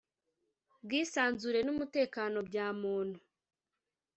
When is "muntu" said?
2.81-3.19